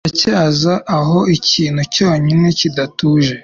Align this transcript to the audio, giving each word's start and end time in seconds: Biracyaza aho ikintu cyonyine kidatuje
Biracyaza 0.03 0.73
aho 0.97 1.17
ikintu 1.37 1.81
cyonyine 1.93 2.47
kidatuje 2.59 3.33